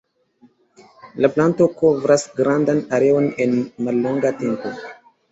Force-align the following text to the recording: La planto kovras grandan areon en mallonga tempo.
La 1.25 1.29
planto 1.33 1.67
kovras 1.81 2.23
grandan 2.39 2.81
areon 2.99 3.27
en 3.45 3.53
mallonga 3.89 4.33
tempo. 4.41 4.73